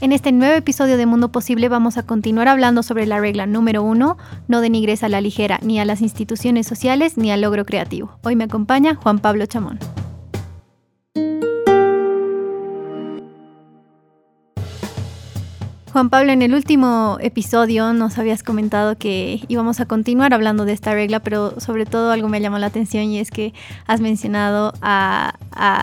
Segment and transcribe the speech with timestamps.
[0.00, 3.82] En este nuevo episodio de Mundo Posible vamos a continuar hablando sobre la regla número
[3.82, 4.16] uno,
[4.48, 8.16] no denigres a la ligera ni a las instituciones sociales ni al logro creativo.
[8.22, 9.78] Hoy me acompaña Juan Pablo Chamón.
[15.92, 20.72] Juan Pablo, en el último episodio nos habías comentado que íbamos a continuar hablando de
[20.72, 23.52] esta regla, pero sobre todo algo me llamó la atención y es que
[23.88, 25.34] has mencionado a,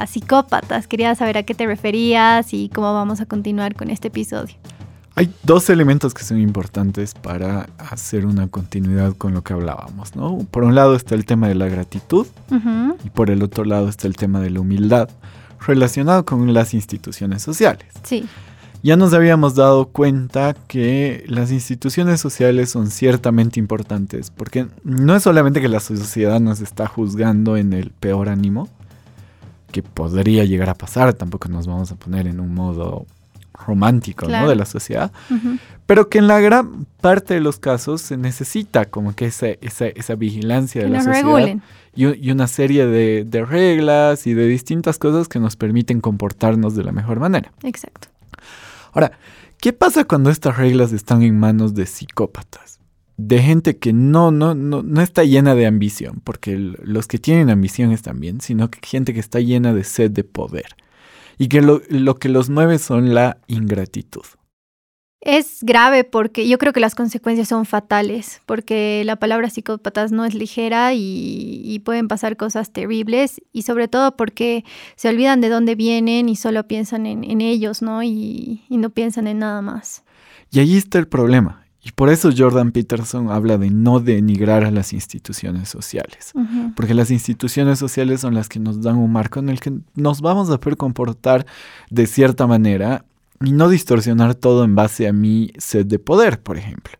[0.08, 0.88] psicópatas.
[0.88, 4.56] Quería saber a qué te referías y cómo vamos a continuar con este episodio.
[5.16, 10.38] Hay dos elementos que son importantes para hacer una continuidad con lo que hablábamos, ¿no?
[10.52, 12.28] Por un lado está el tema de la gratitud
[13.04, 15.10] y por el otro lado está el tema de la humildad
[15.60, 17.88] relacionado con las instituciones sociales.
[18.04, 18.26] Sí
[18.88, 25.24] ya nos habíamos dado cuenta que las instituciones sociales son ciertamente importantes, porque no es
[25.24, 28.70] solamente que la sociedad nos está juzgando en el peor ánimo,
[29.74, 33.06] que podría llegar a pasar, tampoco nos vamos a poner en un modo
[33.52, 35.12] romántico de la sociedad,
[35.86, 40.16] pero que en la gran parte de los casos se necesita como que esa, esa,
[40.16, 41.58] vigilancia de la sociedad
[41.94, 46.86] y, una serie de, de reglas y de distintas cosas que nos permiten comportarnos de
[46.86, 47.52] la mejor manera.
[47.64, 48.08] Exacto.
[48.98, 49.12] Ahora,
[49.62, 52.80] ¿qué pasa cuando estas reglas están en manos de psicópatas?
[53.16, 57.52] De gente que no, no, no, no está llena de ambición, porque los que tienen
[57.52, 60.76] ambición están bien, sino que gente que está llena de sed de poder.
[61.38, 64.26] Y que lo que los mueve son la ingratitud.
[65.22, 70.26] Es grave porque yo creo que las consecuencias son fatales, porque la palabra psicópatas no
[70.26, 74.66] es ligera y, pueden pasar cosas terribles y sobre todo porque
[74.96, 78.04] se olvidan de dónde vienen y solo piensan en, ellos, ¿no?
[78.04, 80.04] Y, no piensan en nada más.
[80.52, 81.64] Y ahí está el problema.
[81.82, 86.34] Y por eso Jordan Peterson habla de no denigrar a las instituciones sociales,
[86.76, 90.20] porque las instituciones sociales son las que nos dan un marco en el que nos
[90.22, 91.46] vamos a poder comportar
[91.90, 93.06] de cierta manera
[93.42, 96.98] y no distorsionar todo en base a mi sed de poder, por ejemplo.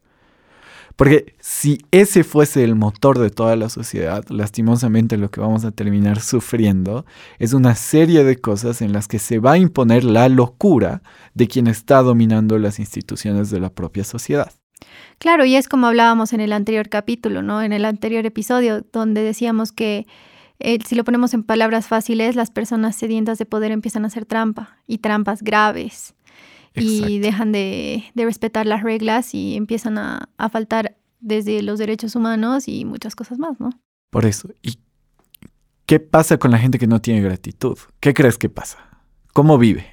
[0.98, 5.72] Porque si ese fuese el motor de toda la sociedad, lastimosamente lo que vamos a
[5.72, 7.06] terminar sufriendo
[7.38, 11.04] es una serie de cosas en las que se va a imponer la locura
[11.36, 14.52] de quien está dominando las instituciones de la propia sociedad.
[15.20, 17.62] Claro, y es como hablábamos en el anterior capítulo, ¿no?
[17.62, 20.08] En el anterior episodio, donde decíamos que
[20.58, 24.26] eh, si lo ponemos en palabras fáciles, las personas sedientas de poder empiezan a hacer
[24.26, 26.16] trampa y trampas graves
[26.76, 32.86] y dejan de, respetar las reglas y empiezan a, faltar desde los derechos humanos y
[32.86, 33.70] muchas cosas más, ¿no?
[34.10, 34.50] Por eso.
[34.62, 34.80] ¿Y
[35.86, 37.78] qué pasa con la gente que no tiene gratitud?
[38.00, 38.78] ¿Qué crees que pasa?
[39.34, 39.86] ¿Cómo vive?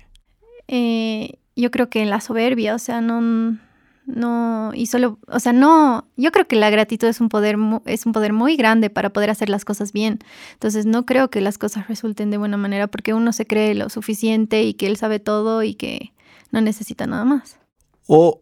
[0.68, 3.58] Eh, yo creo que en la soberbia, o sea, no,
[4.06, 7.56] no, y solo, o sea, no, yo creo que la gratitud es un poder,
[7.86, 10.18] es un poder muy grande para poder hacer las cosas bien.
[10.52, 13.88] Entonces, no creo que las cosas resulten de buena manera porque uno se cree lo
[13.88, 16.13] suficiente y que él sabe todo y que
[16.54, 17.58] no necesita nada más.
[18.06, 18.40] O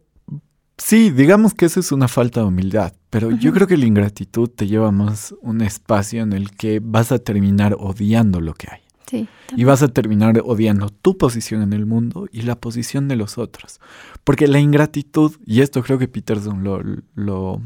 [0.77, 4.49] sí, digamos que eso es una falta de humildad, pero yo creo que la ingratitud
[4.49, 8.81] te lleva más un espacio en el que vas a terminar odiando lo que hay.
[9.09, 13.15] Sí, y vas a terminar odiando tu posición en el mundo y la posición de
[13.15, 13.79] los otros.
[14.23, 16.81] Porque la ingratitud, y esto creo que Peterson lo,
[17.13, 17.61] lo,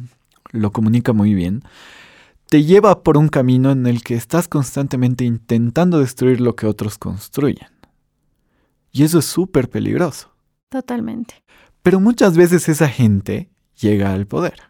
[0.51, 1.63] lo comunica muy bien,
[2.49, 6.97] te lleva por un camino en el que estás constantemente intentando destruir lo que otros
[6.97, 7.67] construyen.
[8.91, 10.36] Y eso es súper peligroso.
[10.69, 11.43] Totalmente.
[11.81, 14.61] Pero muchas veces esa gente llega al poder.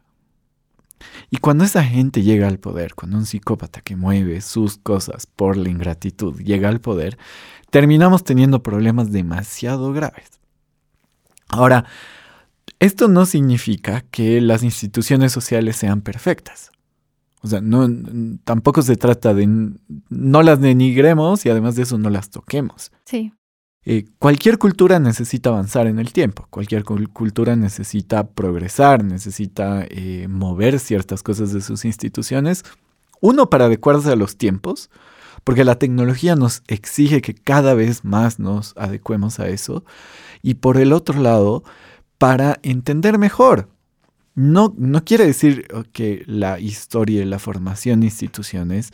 [1.29, 5.57] Y cuando esa gente llega al poder, cuando un psicópata que mueve sus cosas por
[5.57, 7.17] la ingratitud llega al poder,
[7.69, 10.39] terminamos teniendo problemas demasiado graves.
[11.49, 11.85] Ahora,
[12.79, 16.71] esto no significa que las instituciones sociales sean perfectas.
[17.41, 17.87] O sea, no,
[18.43, 19.47] tampoco se trata de
[20.09, 22.91] no las denigremos y además de eso no las toquemos.
[23.05, 23.31] Sí.
[23.89, 30.77] Eh, cualquier cultura necesita avanzar en el tiempo, cualquier cultura necesita progresar, necesita eh, mover
[30.79, 32.65] ciertas cosas de sus instituciones.
[33.21, 34.89] Uno, para adecuarse a los tiempos,
[35.45, 39.85] porque la tecnología nos exige que cada vez más nos adecuemos a eso.
[40.41, 41.63] Y por el otro lado,
[42.17, 43.69] para entender mejor
[44.37, 48.91] no, no quiere decir que la historia y la formación de instituciones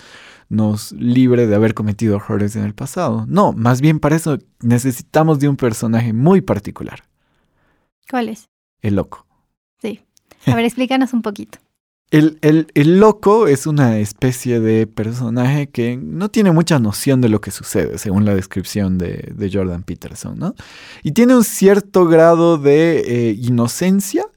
[0.47, 3.25] nos libre de haber cometido errores en el pasado.
[3.27, 7.03] No, más bien para eso necesitamos de un personaje muy particular.
[8.09, 8.47] ¿Cuál es?
[8.81, 9.25] El loco.
[9.81, 9.99] Sí.
[10.45, 11.59] A ver, explícanos un poquito.
[12.13, 17.51] El, loco es una especie de personaje que no tiene mucha noción de lo que
[17.51, 20.55] sucede, según la descripción de, Jordan Peterson, ¿no?
[21.01, 24.27] Y tiene un cierto grado de eh, inocencia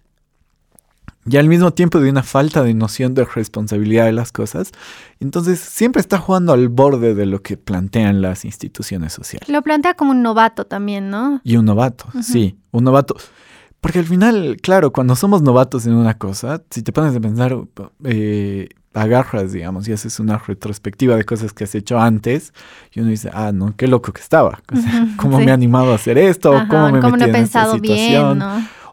[1.29, 4.73] y al mismo tiempo de una falta de noción de responsabilidad de las cosas.
[5.21, 9.49] Entonces siempre está jugando al borde de lo que plantean las instituciones sociales.
[9.49, 11.41] Lo plantea como un novato también, ¿no?
[11.43, 13.17] Y un novato, sí, un novato.
[13.81, 17.57] Porque al final, claro, cuando somos novatos en una cosa, si te pones a pensar,
[18.05, 22.53] eh, agarras, digamos, y haces una retrospectiva de cosas que has hecho antes,
[22.93, 24.61] y uno dice, ah, no, qué loco que estaba.
[25.17, 26.53] ¿Cómo me he animado a hacer esto?
[26.69, 28.43] ¿Cómo me he metido en esta situación?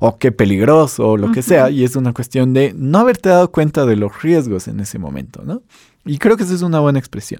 [0.06, 1.70] O qué peligroso, o lo que sea.
[1.70, 5.44] Y es una cuestión de no haberte dado cuenta de los riesgos en ese momento,
[5.46, 5.64] ¿no?
[6.04, 7.40] Y creo que esa es una buena expresión.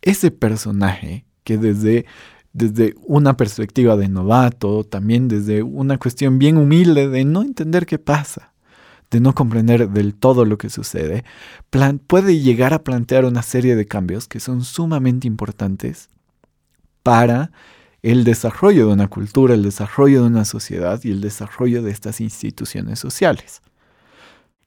[0.00, 2.06] Ese personaje que desde
[2.52, 7.98] desde una perspectiva de novato, también desde una cuestión bien humilde de no entender qué
[7.98, 8.52] pasa,
[9.10, 11.24] de no comprender del todo lo que sucede,
[12.06, 16.10] puede llegar a plantear una serie de cambios que son sumamente importantes
[17.02, 17.50] para
[18.02, 22.20] el desarrollo de una cultura, el desarrollo de una sociedad y el desarrollo de estas
[22.20, 23.62] instituciones sociales.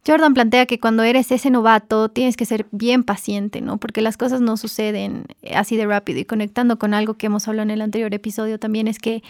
[0.07, 3.77] Jordan plantea que cuando eres ese novato tienes que ser bien paciente, ¿no?
[3.77, 6.19] Porque las cosas no suceden así de rápido.
[6.19, 9.23] Y conectando con algo que hemos hablado en el anterior episodio también es que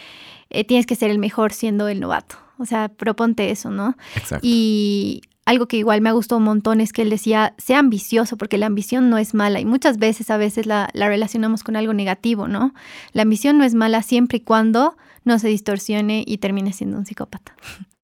[0.50, 2.36] eh, tienes que ser el mejor siendo el novato.
[2.58, 3.96] O sea, proponte eso, ¿no?
[4.16, 4.46] Exacto.
[4.46, 8.58] Y algo que igual me gustó un montón es que él decía, sea ambicioso, porque
[8.58, 9.60] la ambición no es mala.
[9.60, 12.74] Y muchas veces, a veces la, la relacionamos con algo negativo, ¿no?
[13.14, 17.06] La ambición no es mala siempre y cuando no se distorsione y termine siendo un
[17.06, 17.56] psicópata.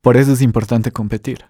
[0.01, 1.45] Por eso es importante competir,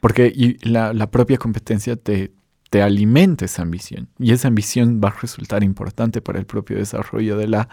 [0.00, 2.32] porque y la, la, propia competencia te,
[2.68, 7.36] te alimenta esa ambición y esa ambición va a resultar importante para el propio desarrollo
[7.36, 7.68] de la,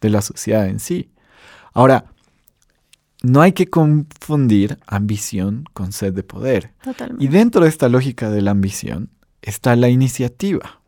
[0.00, 1.10] de la sociedad en sí.
[1.72, 2.11] Ahora,
[3.22, 6.72] no hay que confundir ambición con sed de poder.
[6.82, 7.24] Totalmente.
[7.24, 9.10] Y dentro de esta lógica de la ambición
[9.42, 10.80] está la iniciativa.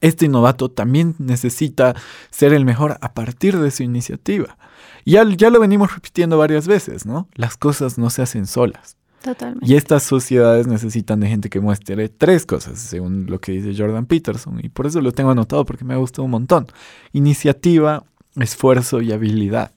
[0.00, 1.94] Este novato también necesita
[2.30, 4.58] ser el mejor a partir de su iniciativa.
[5.06, 7.28] Ya, ya lo venimos repitiendo varias veces, ¿no?
[7.34, 8.96] Las cosas no se hacen solas.
[9.22, 9.66] Totalmente.
[9.66, 14.04] Y estas sociedades necesitan de gente que muestre tres cosas, según lo que dice Jordan
[14.04, 14.60] Peterson.
[14.62, 16.66] Y por eso lo tengo anotado porque me ha gustado un montón.
[17.12, 18.04] Iniciativa,
[18.36, 19.72] esfuerzo y habilidad.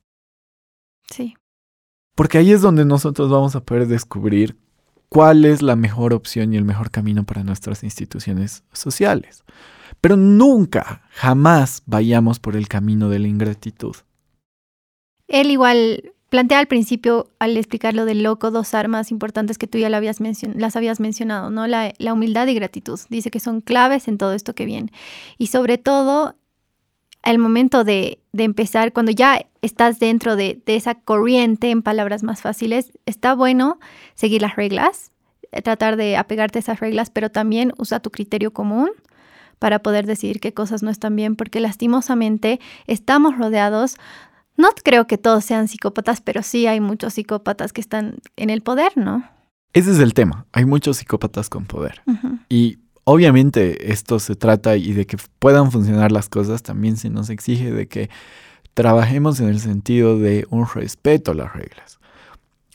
[1.11, 1.35] Sí.
[2.15, 4.57] Porque ahí es donde nosotros vamos a poder descubrir
[5.09, 9.43] cuál es la mejor opción y el mejor camino para nuestras instituciones sociales.
[10.01, 13.95] Pero nunca, jamás vayamos por el camino de la ingratitud.
[15.27, 19.77] Él igual plantea al principio, al explicar lo del loco, dos armas importantes que tú
[19.77, 20.19] ya habías
[20.55, 21.67] las habías mencionado, ¿no?
[21.67, 22.99] La, la, humildad y gratitud.
[23.09, 24.91] Dice que son claves en todo esto que viene.
[25.37, 26.35] Y sobre todo,
[27.23, 32.23] el momento de, de empezar, cuando ya estás dentro de, de, esa corriente, en palabras
[32.23, 33.79] más fáciles, está bueno
[34.15, 35.11] seguir las reglas,
[35.51, 38.89] eh, tratar de apegarte a esas reglas, pero también usa tu criterio común
[39.59, 43.97] para poder decidir qué cosas no están bien, porque lastimosamente estamos rodeados
[44.57, 48.61] no creo que todos sean psicópatas, pero sí hay muchos psicópatas que están en el
[48.61, 49.23] poder, ¿no?
[49.73, 50.47] Ese es el tema.
[50.51, 52.01] Hay muchos psicópatas con poder.
[52.49, 57.29] Y obviamente esto se trata y de que puedan funcionar las cosas también se nos
[57.29, 58.09] exige de que
[58.77, 61.99] trabajemos en el sentido de un respeto a las reglas.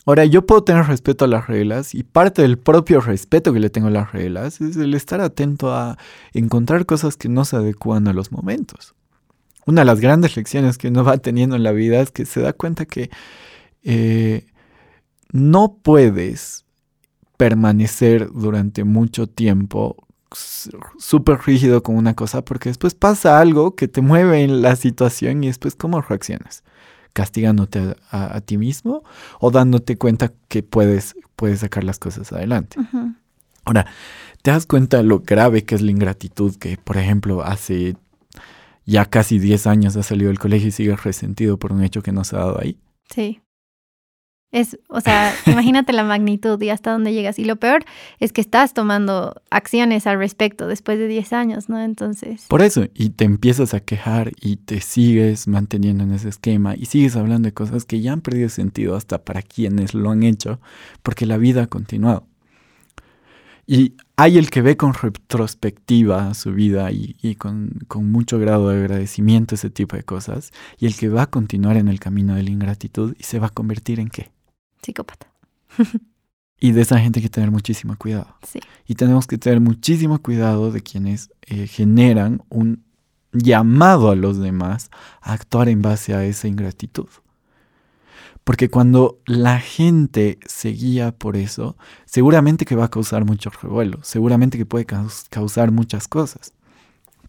[0.04, 3.70] Ahora, yo puedo tener respeto a las reglas y parte del propio respeto que le
[3.70, 5.96] tengo a las reglas es el estar atento a
[6.34, 8.94] encontrar cosas que no se adecuan a los momentos
[9.66, 12.40] una de las grandes lecciones que uno va teniendo en la vida es que se
[12.40, 13.10] da cuenta que
[13.82, 14.46] eh,
[15.32, 16.64] no puedes
[17.36, 19.96] permanecer durante mucho tiempo
[20.34, 25.44] súper rígido con una cosa porque después pasa algo que te mueve en la situación
[25.44, 26.62] y después cómo reaccionas
[27.12, 29.04] castigándote a, ti mismo
[29.38, 32.78] o dándote cuenta que puedes, puedes sacar las cosas adelante.
[33.64, 33.86] Ahora,
[34.42, 37.96] ¿te das cuenta lo grave que es la ingratitud que, por ejemplo, hace
[38.84, 42.12] ya casi 10 años ha salido del colegio y sigue resentido por un hecho que
[42.12, 42.78] no se ha dado ahí.
[43.10, 43.40] Sí.
[44.52, 47.38] Es, o sea, imagínate la magnitud y hasta dónde llegas.
[47.38, 47.84] Y lo peor
[48.20, 51.80] es que estás tomando acciones al respecto después de 10 años, ¿no?
[51.80, 52.44] Entonces.
[52.48, 56.84] Por eso, y te empiezas a quejar y te sigues manteniendo en ese esquema y
[56.84, 60.60] sigues hablando de cosas que ya han perdido sentido hasta para quienes lo han hecho,
[61.02, 62.26] porque la vida ha continuado.
[63.66, 68.76] Y hay el que ve con retrospectiva su vida y, con, con, mucho grado de
[68.76, 72.42] agradecimiento ese tipo de cosas, y el que va a continuar en el camino de
[72.42, 74.30] la ingratitud y se va a convertir en qué?
[74.82, 75.32] Psicópata.
[76.60, 78.36] y de esa gente hay que tener muchísimo cuidado.
[78.46, 78.60] Sí.
[78.86, 82.84] Y tenemos que tener muchísimo cuidado de quienes eh, generan un
[83.32, 87.08] llamado a los demás a actuar en base a esa ingratitud.
[88.44, 94.00] Porque cuando la gente se guía por eso, seguramente que va a causar mucho revuelo,
[94.02, 96.52] seguramente que puede causar muchas cosas.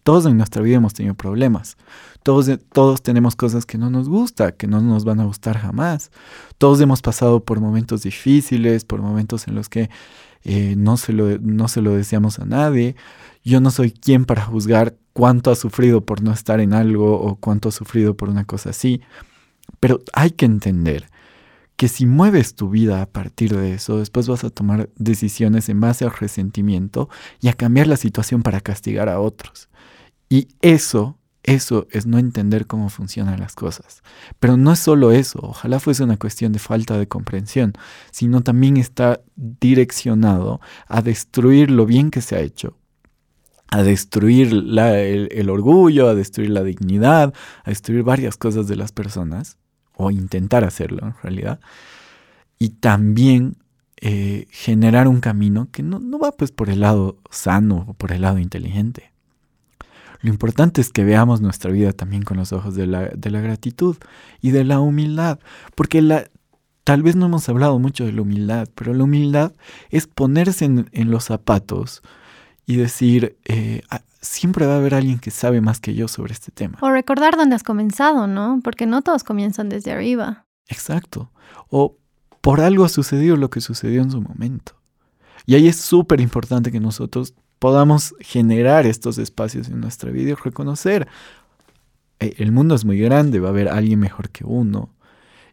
[0.02, 1.76] Todos en nuestra vida hemos tenido problemas.
[2.24, 6.10] Todos, todos tenemos cosas que no nos gusta, que no nos van a gustar jamás.
[6.56, 9.90] Todos hemos pasado por momentos difíciles, por momentos en los que
[10.42, 12.96] eh, no, se lo, no se lo deseamos a nadie.
[13.44, 17.36] Yo no soy quien para juzgar cuánto ha sufrido por no estar en algo o
[17.36, 19.02] cuánto ha sufrido por una cosa así.
[19.78, 21.10] Pero hay que entender
[21.76, 25.78] que si mueves tu vida a partir de eso, después vas a tomar decisiones en
[25.78, 27.10] base al resentimiento
[27.42, 29.68] y a cambiar la situación para castigar a otros.
[30.30, 34.02] Y eso, eso es no entender cómo funcionan las cosas.
[34.40, 37.74] Pero no es solo eso, ojalá fuese una cuestión de falta de comprensión,
[38.10, 42.78] sino también está direccionado a destruir lo bien que se ha hecho,
[43.68, 49.58] a destruir el orgullo, a destruir la dignidad, a destruir varias cosas de las personas
[49.96, 51.60] o intentar hacerlo en realidad,
[52.58, 53.58] y también
[54.00, 58.22] eh, generar un camino que no, va pues por el lado sano o por el
[58.22, 59.13] lado inteligente.
[60.24, 63.98] Lo importante es que veamos nuestra vida también con los ojos de la, gratitud
[64.40, 65.38] y de la humildad,
[65.74, 66.24] porque la,
[66.82, 69.52] tal vez no hemos hablado mucho de la humildad, pero la humildad
[69.90, 72.00] es ponerse en, los zapatos
[72.64, 73.82] y decir, eh,
[74.22, 76.78] siempre va a haber alguien que sabe más que yo sobre este tema.
[76.80, 78.60] O recordar dónde has comenzado, ¿no?
[78.64, 80.46] Porque no todos comienzan desde arriba.
[80.68, 81.30] Exacto.
[81.68, 81.98] O
[82.40, 84.72] por algo ha sucedido lo que sucedió en su momento.
[85.44, 87.34] Y ahí es súper importante que nosotros
[87.64, 91.08] podamos generar estos espacios en nuestra vida y reconocer,
[92.20, 94.90] eh, el mundo es muy grande, va a haber alguien mejor que uno,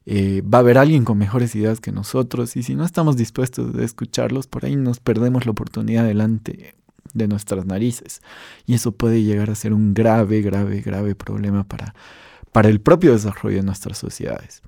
[0.05, 3.73] eh, va a haber alguien con mejores ideas que nosotros y si no estamos dispuestos
[3.73, 6.75] a escucharlos, por ahí nos perdemos la oportunidad delante
[7.13, 8.21] de nuestras narices.
[8.65, 11.95] Y eso puede llegar a ser un grave, grave, grave problema para,
[12.51, 14.63] para el propio desarrollo de nuestras sociedades.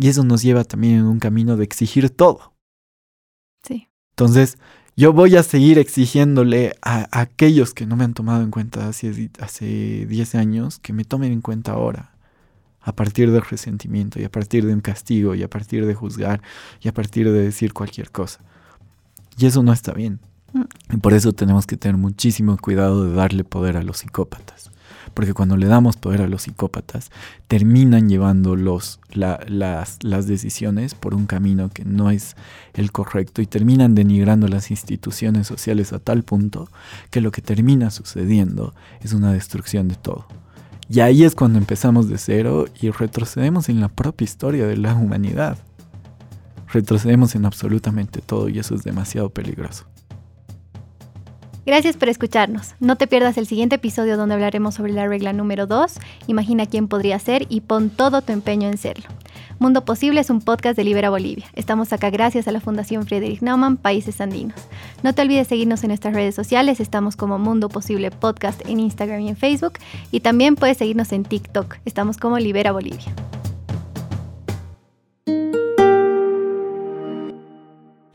[0.00, 2.54] Y eso nos lleva también en un camino de exigir todo.
[3.62, 3.86] Sí.
[4.10, 4.58] Entonces,
[4.98, 9.30] yo voy a seguir exigiéndole a, aquellos que no me han tomado en cuenta hace,
[9.38, 12.10] hace 10 años que me tomen en cuenta ahora.
[12.80, 16.42] A partir del resentimiento y a partir de un castigo y a partir de juzgar
[16.80, 18.40] y a partir de decir cualquier cosa.
[19.38, 20.18] Y eso no está bien.
[20.92, 24.72] Y por eso tenemos que tener muchísimo cuidado de darle poder a los psicópatas.
[25.18, 27.10] Porque cuando le damos poder a los psicópatas,
[27.48, 32.36] terminan llevando los, las, las decisiones por un camino que no es
[32.72, 36.68] el correcto y terminan denigrando las instituciones sociales a tal punto
[37.10, 40.28] que lo que termina sucediendo es una destrucción de todo.
[40.88, 44.94] Y ahí es cuando empezamos de cero y retrocedemos en la propia historia de la
[44.94, 45.58] humanidad.
[46.68, 49.84] Retrocedemos en absolutamente todo y eso es demasiado peligroso.
[51.68, 52.74] Gracias por escucharnos.
[52.80, 55.96] No te pierdas el siguiente episodio donde hablaremos sobre la regla número 2,
[56.26, 59.04] imagina quién podría ser y pon todo tu empeño en serlo.
[59.58, 61.44] Mundo Posible es un podcast de Libera Bolivia.
[61.52, 64.56] Estamos acá gracias a la Fundación Friedrich Naumann, Países Andinos.
[65.02, 69.20] No te olvides seguirnos en nuestras redes sociales, estamos como Mundo Posible Podcast en Instagram
[69.20, 69.74] y en Facebook,
[70.10, 73.14] y también puedes seguirnos en TikTok, estamos como Libera Bolivia.